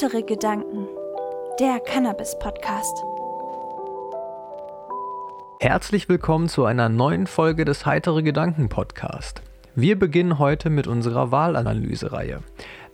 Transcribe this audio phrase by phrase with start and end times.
[0.00, 0.86] Heitere Gedanken,
[1.58, 3.02] der Cannabis-Podcast.
[5.58, 9.42] Herzlich willkommen zu einer neuen Folge des Heitere Gedanken Podcast.
[9.74, 12.44] Wir beginnen heute mit unserer Wahlanalyse-Reihe.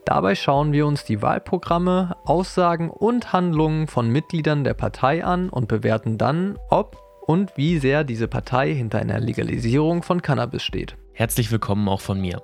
[0.07, 5.69] Dabei schauen wir uns die Wahlprogramme, Aussagen und Handlungen von Mitgliedern der Partei an und
[5.69, 6.97] bewerten dann, ob
[7.27, 10.97] und wie sehr diese Partei hinter einer Legalisierung von Cannabis steht.
[11.13, 12.41] Herzlich willkommen auch von mir.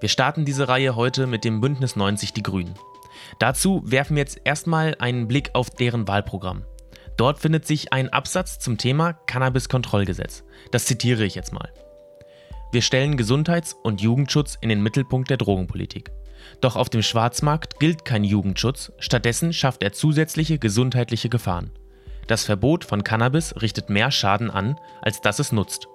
[0.00, 2.74] Wir starten diese Reihe heute mit dem Bündnis 90 Die Grünen.
[3.38, 6.64] Dazu werfen wir jetzt erstmal einen Blick auf deren Wahlprogramm.
[7.16, 10.44] Dort findet sich ein Absatz zum Thema Cannabis-Kontrollgesetz.
[10.70, 11.72] Das zitiere ich jetzt mal.
[12.72, 16.10] Wir stellen Gesundheits- und Jugendschutz in den Mittelpunkt der Drogenpolitik.
[16.60, 21.70] Doch auf dem Schwarzmarkt gilt kein Jugendschutz, stattdessen schafft er zusätzliche gesundheitliche Gefahren.
[22.26, 25.88] Das Verbot von Cannabis richtet mehr Schaden an, als dass es nutzt.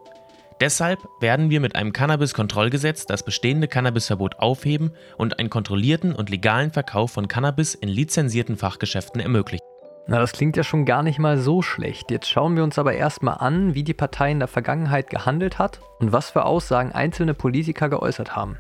[0.62, 6.70] Deshalb werden wir mit einem Cannabis-Kontrollgesetz das bestehende Cannabisverbot aufheben und einen kontrollierten und legalen
[6.70, 9.66] Verkauf von Cannabis in lizenzierten Fachgeschäften ermöglichen.
[10.06, 12.12] Na, das klingt ja schon gar nicht mal so schlecht.
[12.12, 15.80] Jetzt schauen wir uns aber erstmal an, wie die Partei in der Vergangenheit gehandelt hat
[15.98, 18.60] und was für Aussagen einzelne Politiker geäußert haben.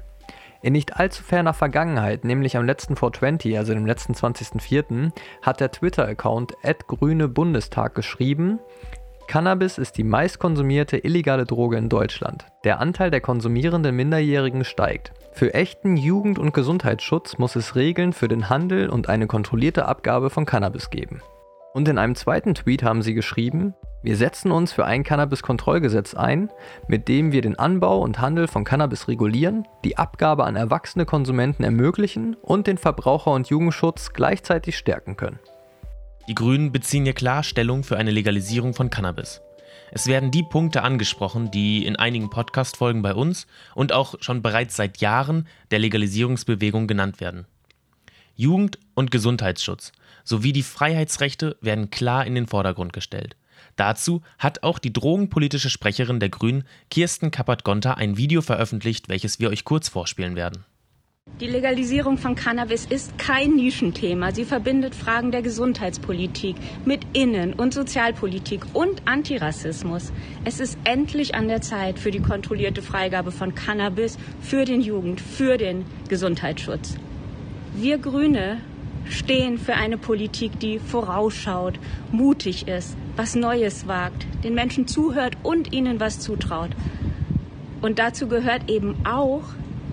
[0.63, 5.71] In nicht allzu ferner Vergangenheit, nämlich am letzten 420, also dem letzten 20.04., hat der
[5.71, 6.53] Twitter-Account
[6.87, 8.59] Grüne Bundestag geschrieben,
[9.31, 12.47] Cannabis ist die meistkonsumierte illegale Droge in Deutschland.
[12.65, 15.13] Der Anteil der konsumierenden Minderjährigen steigt.
[15.31, 20.29] Für echten Jugend- und Gesundheitsschutz muss es Regeln für den Handel und eine kontrollierte Abgabe
[20.31, 21.21] von Cannabis geben.
[21.73, 26.49] Und in einem zweiten Tweet haben sie geschrieben, wir setzen uns für ein Cannabis-Kontrollgesetz ein,
[26.89, 31.63] mit dem wir den Anbau und Handel von Cannabis regulieren, die Abgabe an erwachsene Konsumenten
[31.63, 35.39] ermöglichen und den Verbraucher- und Jugendschutz gleichzeitig stärken können.
[36.27, 39.41] Die Grünen beziehen hier klar Stellung für eine Legalisierung von Cannabis.
[39.91, 44.75] Es werden die Punkte angesprochen, die in einigen Podcast-Folgen bei uns und auch schon bereits
[44.75, 47.45] seit Jahren der Legalisierungsbewegung genannt werden.
[48.35, 49.91] Jugend- und Gesundheitsschutz
[50.23, 53.35] sowie die Freiheitsrechte werden klar in den Vordergrund gestellt.
[53.75, 59.49] Dazu hat auch die drogenpolitische Sprecherin der Grünen, Kirsten Kappert-Gonter, ein Video veröffentlicht, welches wir
[59.49, 60.65] euch kurz vorspielen werden.
[61.41, 64.31] Die Legalisierung von Cannabis ist kein Nischenthema.
[64.31, 66.55] Sie verbindet Fragen der Gesundheitspolitik
[66.85, 70.13] mit Innen- und Sozialpolitik und Antirassismus.
[70.45, 75.19] Es ist endlich an der Zeit für die kontrollierte Freigabe von Cannabis für den Jugend,
[75.19, 76.95] für den Gesundheitsschutz.
[77.73, 78.61] Wir Grüne
[79.09, 81.79] stehen für eine Politik, die vorausschaut,
[82.11, 86.69] mutig ist, was Neues wagt, den Menschen zuhört und ihnen was zutraut.
[87.81, 89.41] Und dazu gehört eben auch,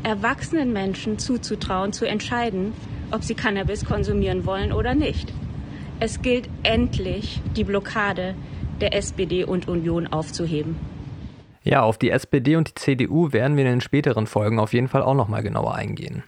[0.09, 2.73] erwachsenen Menschen zuzutrauen, zu entscheiden,
[3.11, 5.31] ob sie Cannabis konsumieren wollen oder nicht.
[6.01, 8.35] Es gilt endlich, die Blockade
[8.81, 10.77] der SPD und Union aufzuheben.
[11.63, 14.89] Ja, auf die SPD und die CDU werden wir in den späteren Folgen auf jeden
[14.89, 16.23] Fall auch nochmal genauer eingehen.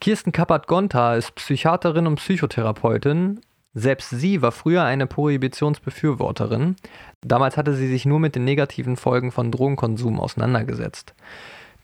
[0.00, 3.38] Kirsten Kappert-Gonta ist Psychiaterin und Psychotherapeutin.
[3.72, 6.74] Selbst sie war früher eine Prohibitionsbefürworterin.
[7.20, 11.14] Damals hatte sie sich nur mit den negativen Folgen von Drogenkonsum auseinandergesetzt.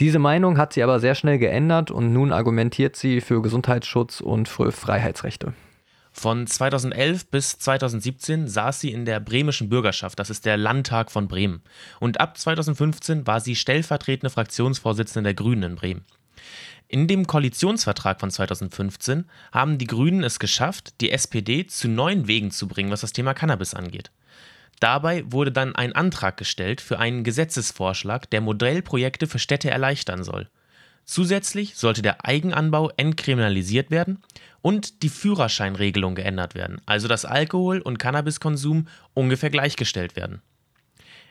[0.00, 4.48] Diese Meinung hat sie aber sehr schnell geändert und nun argumentiert sie für Gesundheitsschutz und
[4.48, 5.54] für Freiheitsrechte.
[6.12, 11.26] Von 2011 bis 2017 saß sie in der bremischen Bürgerschaft, das ist der Landtag von
[11.26, 11.62] Bremen.
[12.00, 16.04] Und ab 2015 war sie stellvertretende Fraktionsvorsitzende der Grünen in Bremen.
[16.86, 22.50] In dem Koalitionsvertrag von 2015 haben die Grünen es geschafft, die SPD zu neuen Wegen
[22.50, 24.10] zu bringen, was das Thema Cannabis angeht.
[24.80, 30.48] Dabei wurde dann ein Antrag gestellt für einen Gesetzesvorschlag, der Modellprojekte für Städte erleichtern soll.
[31.04, 34.22] Zusätzlich sollte der Eigenanbau entkriminalisiert werden
[34.60, 40.42] und die Führerscheinregelung geändert werden, also dass Alkohol- und Cannabiskonsum ungefähr gleichgestellt werden.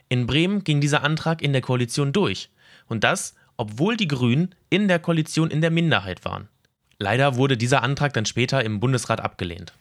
[0.09, 2.50] In Bremen ging dieser Antrag in der Koalition durch
[2.88, 6.47] und das, obwohl die Grünen in der Koalition in der Minderheit waren.
[6.97, 9.74] Leider wurde dieser Antrag dann später im Bundesrat abgelehnt.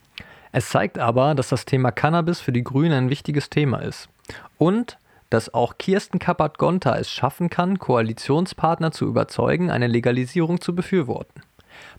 [0.51, 4.09] Es zeigt aber, dass das Thema Cannabis für die Grünen ein wichtiges Thema ist.
[4.57, 4.97] Und
[5.29, 11.41] dass auch Kirsten Kappert-Gonta es schaffen kann, Koalitionspartner zu überzeugen, eine Legalisierung zu befürworten.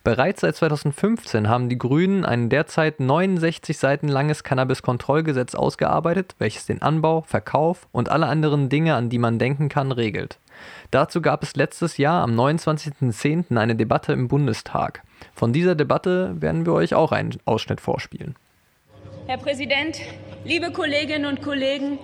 [0.03, 6.83] Bereits seit 2015 haben die Grünen ein derzeit 69 Seiten langes Cannabis-Kontrollgesetz ausgearbeitet, welches den
[6.83, 10.39] Anbau, Verkauf und alle anderen Dinge, an die man denken kann, regelt.
[10.91, 13.56] Dazu gab es letztes Jahr am 29.10.
[13.56, 15.03] eine Debatte im Bundestag.
[15.35, 18.35] Von dieser Debatte werden wir euch auch einen Ausschnitt vorspielen.
[19.26, 20.00] Herr Präsident,
[20.44, 21.99] liebe Kolleginnen und Kollegen,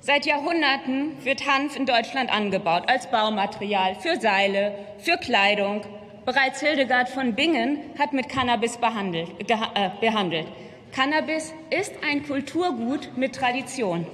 [0.00, 5.82] seit Jahrhunderten wird Hanf in Deutschland angebaut als Baumaterial für Seile, für Kleidung.
[6.24, 10.46] Bereits Hildegard von Bingen hat mit Cannabis behandelt, äh, behandelt.
[10.92, 14.06] Cannabis ist ein Kulturgut mit Tradition.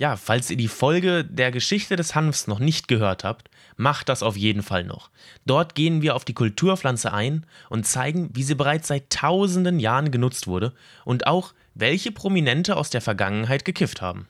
[0.00, 4.22] Ja, falls ihr die Folge der Geschichte des Hanfs noch nicht gehört habt, macht das
[4.22, 5.10] auf jeden Fall noch.
[5.44, 10.10] Dort gehen wir auf die Kulturpflanze ein und zeigen, wie sie bereits seit tausenden Jahren
[10.10, 10.72] genutzt wurde
[11.04, 14.26] und auch, welche Prominente aus der Vergangenheit gekifft haben.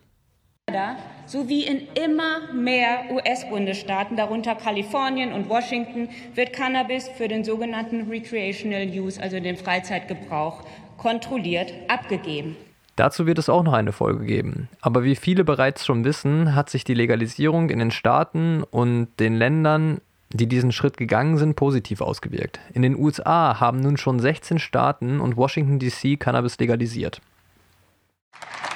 [1.26, 8.88] Sowie in immer mehr US-Bundesstaaten, darunter Kalifornien und Washington, wird Cannabis für den sogenannten Recreational
[8.88, 10.64] Use, also den Freizeitgebrauch,
[10.96, 12.56] kontrolliert abgegeben.
[12.96, 14.68] Dazu wird es auch noch eine Folge geben.
[14.80, 19.34] Aber wie viele bereits schon wissen, hat sich die Legalisierung in den Staaten und den
[19.34, 20.00] Ländern,
[20.32, 22.60] die diesen Schritt gegangen sind, positiv ausgewirkt.
[22.72, 27.20] In den USA haben nun schon 16 Staaten und Washington DC Cannabis legalisiert.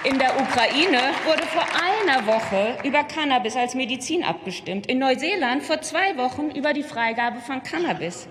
[0.05, 4.87] In der Ukraine wurde vor einer Woche über Cannabis als Medizin abgestimmt.
[4.87, 8.29] In Neuseeland vor zwei Wochen über die Freigabe von Cannabis.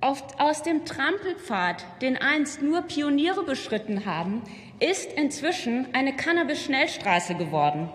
[0.00, 4.42] Auf, aus dem Trampelpfad, den einst nur Pioniere beschritten haben,
[4.80, 7.88] ist inzwischen eine Cannabis-Schnellstraße geworden.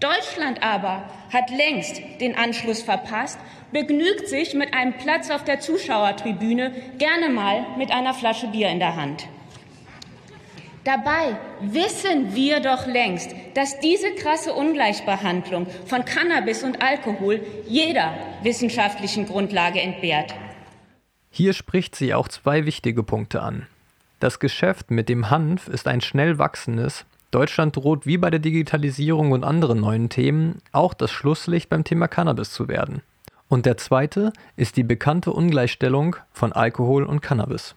[0.00, 3.38] Deutschland aber hat längst den Anschluss verpasst,
[3.72, 8.78] begnügt sich mit einem Platz auf der Zuschauertribüne, gerne mal mit einer Flasche Bier in
[8.80, 9.28] der Hand.
[10.84, 19.26] Dabei wissen wir doch längst, dass diese krasse Ungleichbehandlung von Cannabis und Alkohol jeder wissenschaftlichen
[19.26, 20.34] Grundlage entbehrt.
[21.30, 23.66] Hier spricht sie auch zwei wichtige Punkte an.
[24.24, 27.04] Das Geschäft mit dem Hanf ist ein schnell wachsendes.
[27.30, 32.08] Deutschland droht wie bei der Digitalisierung und anderen neuen Themen auch das Schlusslicht beim Thema
[32.08, 33.02] Cannabis zu werden.
[33.48, 37.74] Und der zweite ist die bekannte Ungleichstellung von Alkohol und Cannabis.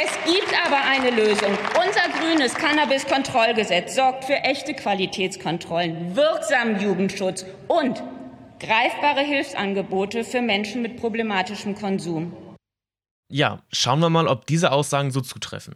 [0.00, 1.50] Es gibt aber eine Lösung.
[1.84, 8.00] Unser grünes Cannabis-Kontrollgesetz sorgt für echte Qualitätskontrollen, wirksamen Jugendschutz und
[8.60, 12.36] greifbare Hilfsangebote für Menschen mit problematischem Konsum.
[13.34, 15.74] Ja, schauen wir mal, ob diese Aussagen so zutreffen.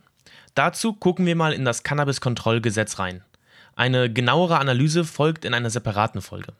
[0.55, 3.25] Dazu gucken wir mal in das Cannabis-Kontrollgesetz rein.
[3.75, 6.53] Eine genauere Analyse folgt in einer separaten Folge.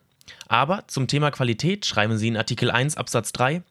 [0.49, 3.63] Aber zum Thema Qualität schreiben Sie in Artikel 1 Absatz 3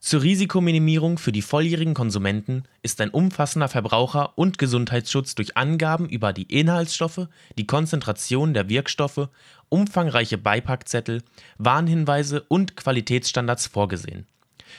[0.00, 6.32] zur Risikominimierung für die volljährigen Konsumenten ist ein umfassender Verbraucher- und Gesundheitsschutz durch Angaben über
[6.32, 9.28] die Inhaltsstoffe, die Konzentration der Wirkstoffe,
[9.68, 11.22] umfangreiche Beipackzettel,
[11.58, 14.26] Warnhinweise und Qualitätsstandards vorgesehen.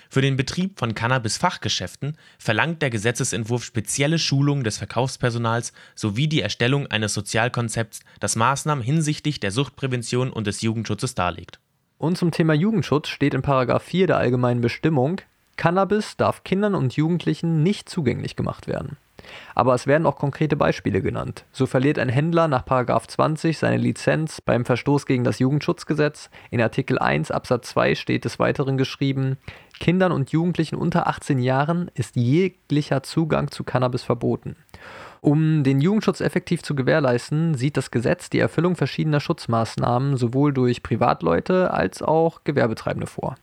[0.10, 6.88] Für den Betrieb von Cannabis-Fachgeschäften verlangt der Gesetzesentwurf spezielle Schulungen des Verkaufspersonals sowie die Erstellung
[6.88, 11.60] eines Sozialkonzepts, das Maßnahmen hinsichtlich der Suchtprävention und des Jugendschutzes darlegt.
[11.98, 15.22] Und zum Thema Jugendschutz steht in Paragraph 4 der allgemeinen Bestimmung,
[15.56, 18.98] Cannabis darf Kindern und Jugendlichen nicht zugänglich gemacht werden.
[19.56, 21.46] Aber es werden auch konkrete Beispiele genannt.
[21.52, 26.30] So verliert ein Händler nach 20 seine Lizenz beim Verstoß gegen das Jugendschutzgesetz.
[26.52, 29.38] In Artikel 1 Absatz 2 steht des Weiteren geschrieben,
[29.80, 34.56] Kindern und Jugendlichen unter 18 Jahren ist jeglicher Zugang zu Cannabis verboten.
[35.22, 40.84] Um den Jugendschutz effektiv zu gewährleisten, sieht das Gesetz die Erfüllung verschiedener Schutzmaßnahmen sowohl durch
[40.84, 43.36] Privatleute als auch Gewerbetreibende vor.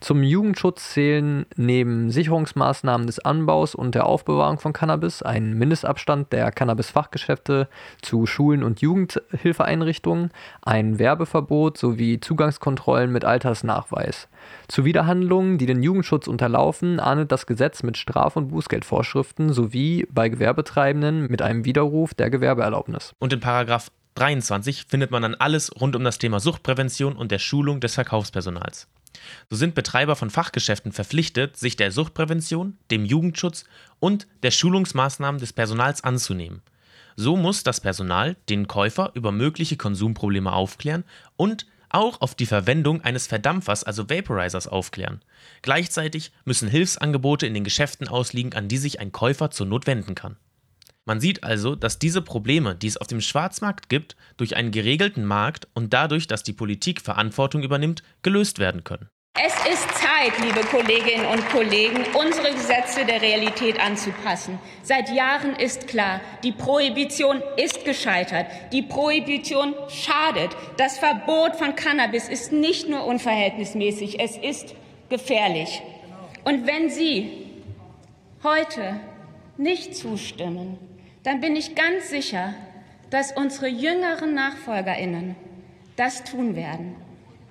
[0.00, 6.50] Zum Jugendschutz zählen neben Sicherungsmaßnahmen des Anbaus und der Aufbewahrung von Cannabis ein Mindestabstand der
[6.52, 7.68] Cannabis-Fachgeschäfte
[8.00, 10.30] zu Schulen und Jugendhilfeeinrichtungen,
[10.62, 14.28] ein Werbeverbot sowie Zugangskontrollen mit Altersnachweis.
[14.68, 21.26] Zuwiderhandlungen, die den Jugendschutz unterlaufen, ahndet das Gesetz mit Straf- und Bußgeldvorschriften sowie bei Gewerbetreibenden
[21.28, 23.14] mit einem Widerruf der Gewerbeerlaubnis.
[23.18, 27.38] Und in Paragraph 23 findet man dann alles rund um das Thema Suchtprävention und der
[27.38, 28.88] Schulung des Verkaufspersonals.
[29.48, 33.64] So sind Betreiber von Fachgeschäften verpflichtet, sich der Suchtprävention, dem Jugendschutz
[33.98, 36.62] und der Schulungsmaßnahmen des Personals anzunehmen.
[37.16, 41.04] So muss das Personal den Käufer über mögliche Konsumprobleme aufklären
[41.36, 45.20] und auch auf die Verwendung eines Verdampfers, also Vaporizers, aufklären.
[45.62, 50.14] Gleichzeitig müssen Hilfsangebote in den Geschäften ausliegen, an die sich ein Käufer zur Not wenden
[50.14, 50.36] kann.
[51.10, 55.24] Man sieht also, dass diese Probleme, die es auf dem Schwarzmarkt gibt, durch einen geregelten
[55.24, 59.08] Markt und dadurch, dass die Politik Verantwortung übernimmt, gelöst werden können.
[59.36, 64.60] Es ist Zeit, liebe Kolleginnen und Kollegen, unsere Gesetze der Realität anzupassen.
[64.84, 68.46] Seit Jahren ist klar, die Prohibition ist gescheitert.
[68.72, 70.56] Die Prohibition schadet.
[70.76, 74.76] Das Verbot von Cannabis ist nicht nur unverhältnismäßig, es ist
[75.08, 75.82] gefährlich.
[76.44, 77.32] Und wenn Sie
[78.44, 79.00] heute
[79.56, 80.78] nicht zustimmen,
[81.22, 82.54] dann bin ich ganz sicher,
[83.10, 85.36] dass unsere jüngeren Nachfolgerinnen
[85.96, 86.94] das tun werden.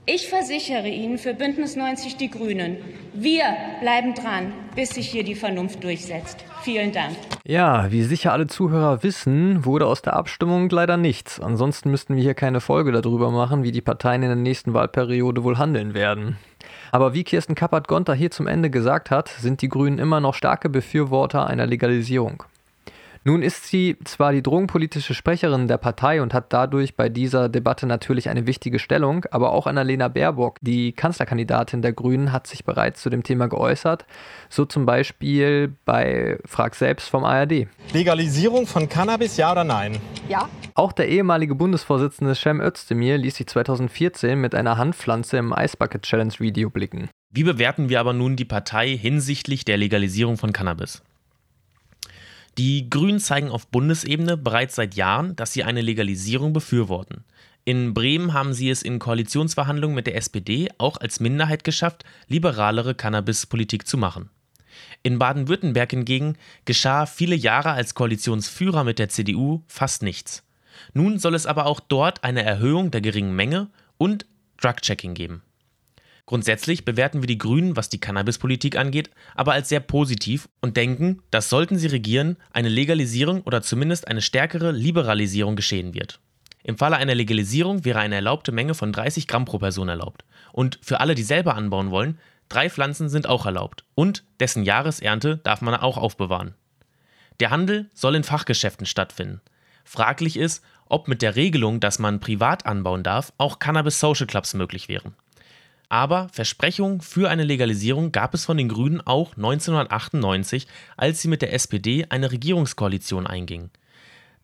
[0.06, 2.78] Ich versichere Ihnen für Bündnis 90 Die Grünen,
[3.14, 3.44] wir
[3.80, 6.44] bleiben dran, bis sich hier die Vernunft durchsetzt.
[6.64, 7.16] Vielen Dank.
[7.46, 11.40] Ja, wie sicher alle Zuhörer wissen, wurde aus der Abstimmung leider nichts.
[11.40, 15.44] Ansonsten müssten wir hier keine Folge darüber machen, wie die Parteien in der nächsten Wahlperiode
[15.44, 16.38] wohl handeln werden.
[16.92, 20.70] Aber wie Kirsten Kappert-Gonter hier zum Ende gesagt hat, sind die Grünen immer noch starke
[20.70, 22.44] Befürworter einer Legalisierung.
[23.26, 27.86] Nun ist sie zwar die drogenpolitische Sprecherin der Partei und hat dadurch bei dieser Debatte
[27.86, 33.02] natürlich eine wichtige Stellung, aber auch Annalena Baerbock, die Kanzlerkandidatin der Grünen, hat sich bereits
[33.02, 34.06] zu dem Thema geäußert,
[34.50, 37.68] so zum Beispiel bei Frag selbst vom ARD.
[37.94, 39.98] Legalisierung von Cannabis, ja oder nein?
[40.30, 40.48] Ja.
[40.74, 46.04] Auch der ehemalige Bundesvorsitzende Cem Özdemir ließ sich 2014 mit einer Handpflanze im Ice Bucket
[46.04, 47.10] Challenge Video blicken.
[47.32, 51.04] Wie bewerten wir aber nun die Partei hinsichtlich der Legalisierung von Cannabis?
[52.58, 57.24] Die Grünen zeigen auf Bundesebene bereits seit Jahren, dass sie eine Legalisierung befürworten.
[57.66, 62.96] In Bremen haben sie es in Koalitionsverhandlungen mit der SPD auch als Minderheit geschafft, liberalere
[62.96, 64.30] Cannabispolitik zu machen.
[65.04, 70.44] In Baden-Württemberg hingegen geschah viele Jahre als Koalitionsführer mit der CDU fast nichts.
[70.94, 74.26] Nun soll es aber auch dort eine Erhöhung der geringen Menge und
[74.58, 75.44] Drug-Checking geben.
[76.30, 81.24] Grundsätzlich bewerten wir die Grünen, was die Cannabispolitik angeht, aber als sehr positiv und denken,
[81.32, 86.20] dass sollten sie regieren, eine Legalisierung oder zumindest eine stärkere Liberalisierung geschehen wird.
[86.62, 90.24] Im Falle einer Legalisierung wäre eine erlaubte Menge von 30 Gramm pro Person erlaubt.
[90.52, 93.84] Und für alle, die selber anbauen wollen, drei Pflanzen sind auch erlaubt.
[93.96, 96.54] Und dessen Jahresernte darf man auch aufbewahren.
[97.40, 99.42] Der Handel soll in Fachgeschäften stattfinden.
[99.84, 104.54] Fraglich ist, ob mit der Regelung, dass man privat anbauen darf, auch Cannabis Social Clubs
[104.54, 105.16] möglich wären.
[105.90, 111.42] Aber Versprechungen für eine Legalisierung gab es von den Grünen auch 1998, als sie mit
[111.42, 113.72] der SPD eine Regierungskoalition eingingen.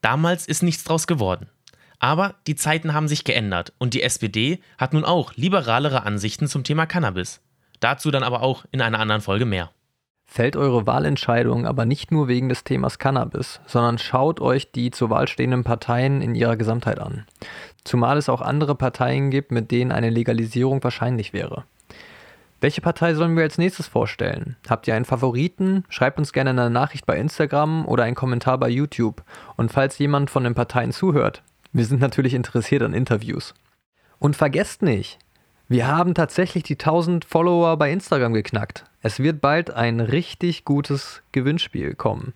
[0.02, 1.48] Damals ist nichts draus geworden.
[2.00, 6.64] Aber die Zeiten haben sich geändert und die SPD hat nun auch liberalere Ansichten zum
[6.64, 7.42] Thema Cannabis.
[7.80, 9.72] Dazu dann aber auch in einer anderen Folge mehr.
[10.26, 15.10] Fällt eure Wahlentscheidung aber nicht nur wegen des Themas Cannabis, sondern schaut euch die zur
[15.10, 17.26] Wahl stehenden Parteien in ihrer Gesamtheit an.
[17.84, 21.64] Zumal es auch andere Parteien gibt, mit denen eine Legalisierung wahrscheinlich wäre.
[22.62, 24.56] Welche Partei sollen wir als nächstes vorstellen?
[24.68, 25.84] Habt ihr einen Favoriten?
[25.90, 29.24] Schreibt uns gerne eine Nachricht bei Instagram oder einen Kommentar bei YouTube.
[29.56, 33.54] Und falls jemand von den Parteien zuhört, wir sind natürlich interessiert an Interviews.
[34.18, 35.20] Und vergesst nicht,
[35.68, 38.86] wir haben tatsächlich die 1000 Follower bei Instagram geknackt.
[39.06, 42.34] Es wird bald ein richtig gutes Gewinnspiel kommen.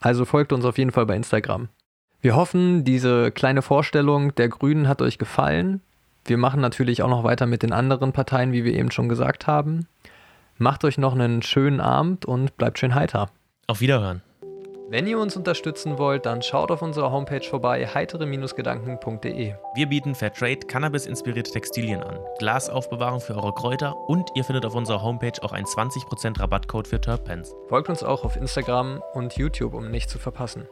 [0.00, 1.68] Also folgt uns auf jeden Fall bei Instagram.
[2.20, 5.80] Wir hoffen, diese kleine Vorstellung der Grünen hat euch gefallen.
[6.24, 9.46] Wir machen natürlich auch noch weiter mit den anderen Parteien, wie wir eben schon gesagt
[9.46, 9.86] haben.
[10.58, 13.30] Macht euch noch einen schönen Abend und bleibt schön heiter.
[13.68, 14.22] Auf Wiederhören.
[14.92, 19.54] Wenn ihr uns unterstützen wollt, dann schaut auf unserer Homepage vorbei, heitere-gedanken.de.
[19.74, 25.00] Wir bieten Fairtrade Cannabis-inspirierte Textilien an, Glasaufbewahrung für eure Kräuter und ihr findet auf unserer
[25.00, 27.54] Homepage auch einen 20% Rabattcode für Terpens.
[27.70, 30.68] Folgt uns auch auf Instagram und YouTube, um nichts zu verpassen.